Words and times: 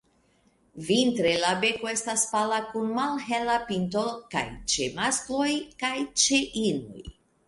Vintre 0.85 1.33
la 1.41 1.49
beko 1.65 1.89
estas 1.91 2.23
pala 2.31 2.57
kun 2.71 2.89
malhela 2.99 3.57
pinto 3.67 4.05
kaj 4.31 4.41
ĉe 4.75 4.87
maskloj 5.01 5.51
kaj 5.85 5.93
ĉe 6.23 6.41
inoj. 6.63 7.05